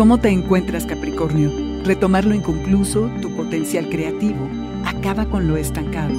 [0.00, 1.52] ¿Cómo te encuentras, Capricornio?
[1.84, 4.48] Retomar lo inconcluso, tu potencial creativo,
[4.86, 6.14] acaba con lo estancado.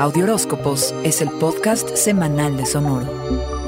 [0.00, 3.61] Audioróscopos es el podcast semanal de Sonoro.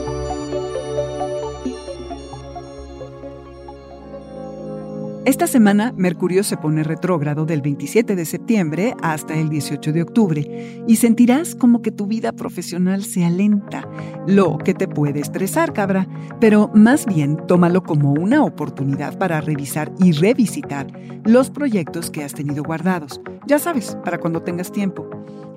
[5.27, 10.85] Esta semana, Mercurio se pone retrógrado del 27 de septiembre hasta el 18 de octubre
[10.87, 13.89] y sentirás como que tu vida profesional se alenta,
[14.27, 16.07] lo que te puede estresar, cabra,
[16.41, 20.89] pero más bien tómalo como una oportunidad para revisar y revisitar
[21.25, 25.09] los proyectos que has tenido guardados, ya sabes, para cuando tengas tiempo.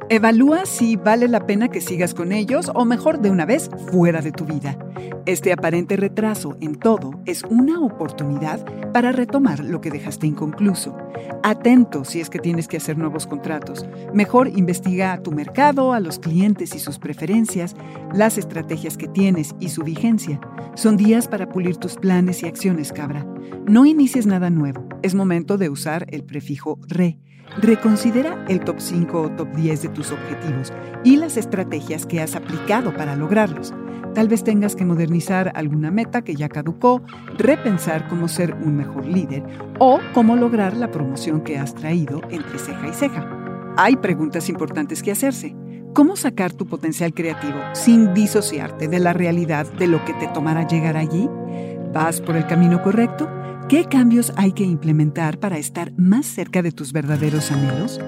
[0.10, 4.22] Evalúa si vale la pena que sigas con ellos o mejor de una vez fuera
[4.22, 4.78] de tu vida.
[5.28, 10.96] Este aparente retraso en todo es una oportunidad para retomar lo que dejaste inconcluso.
[11.44, 13.86] Atento si es que tienes que hacer nuevos contratos.
[14.14, 17.76] Mejor investiga tu mercado, a los clientes y sus preferencias,
[18.14, 20.40] las estrategias que tienes y su vigencia.
[20.76, 23.26] Son días para pulir tus planes y acciones, cabra.
[23.68, 24.88] No inicies nada nuevo.
[25.04, 27.20] Es momento de usar el prefijo re.
[27.62, 30.72] Reconsidera el top 5 o top 10 de tus objetivos
[31.04, 33.74] y las estrategias que has aplicado para lograrlos.
[34.18, 37.04] Tal vez tengas que modernizar alguna meta que ya caducó,
[37.38, 39.44] repensar cómo ser un mejor líder
[39.78, 43.30] o cómo lograr la promoción que has traído entre ceja y ceja.
[43.78, 45.56] Hay preguntas importantes que hacerse.
[45.94, 50.66] ¿Cómo sacar tu potencial creativo sin disociarte de la realidad de lo que te tomará
[50.66, 51.30] llegar allí?
[51.94, 53.30] ¿Vas por el camino correcto?
[53.70, 58.02] ¿Qué cambios hay que implementar para estar más cerca de tus verdaderos anhelos?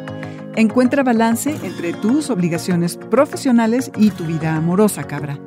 [0.55, 5.39] Encuentra balance entre tus obligaciones profesionales y tu vida amorosa, cabra.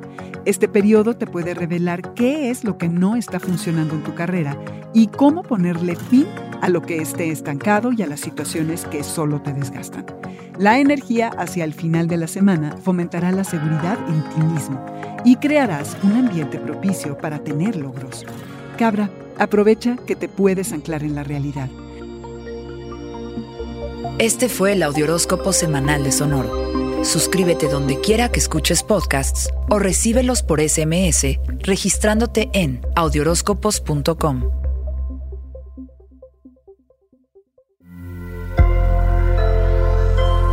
[0.45, 4.57] Este periodo te puede revelar qué es lo que no está funcionando en tu carrera
[4.93, 6.27] y cómo ponerle fin
[6.61, 10.05] a lo que esté estancado y a las situaciones que solo te desgastan.
[10.57, 14.85] La energía hacia el final de la semana fomentará la seguridad en ti mismo
[15.23, 18.25] y crearás un ambiente propicio para tener logros.
[18.77, 21.69] Cabra, aprovecha que te puedes anclar en la realidad.
[24.19, 26.62] Este fue el Audioróscopo semanal de Sonoro.
[27.03, 34.43] Suscríbete donde quiera que escuches podcasts o recíbelos por SMS registrándote en audioróscopos.com.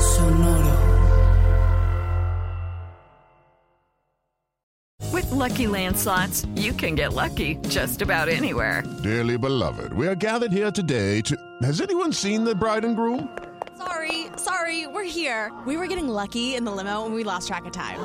[0.01, 0.77] Sonoro.
[5.13, 8.83] With Lucky Land slots, you can get lucky just about anywhere.
[9.05, 11.37] Dearly beloved, we are gathered here today to.
[11.63, 13.29] Has anyone seen the bride and groom?
[13.79, 15.53] Sorry, sorry, we're here.
[15.67, 18.01] We were getting lucky in the limo and we lost track of time.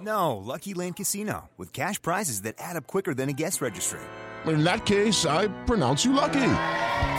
[0.00, 4.00] No, Lucky Land Casino, with cash prizes that add up quicker than a guest registry.
[4.46, 6.52] In that case, I pronounce you lucky.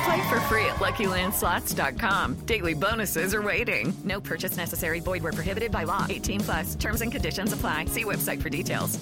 [0.06, 2.46] Play for free at LuckyLandSlots.com.
[2.46, 3.94] Daily bonuses are waiting.
[4.04, 5.00] No purchase necessary.
[5.00, 6.06] Void where prohibited by law.
[6.10, 6.76] 18 plus.
[6.76, 7.86] Terms and conditions apply.
[7.86, 9.00] See website for details.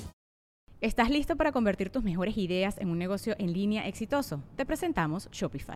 [0.81, 4.41] ¿Estás listo para convertir tus mejores ideas en un negocio en línea exitoso?
[4.55, 5.75] Te presentamos Shopify.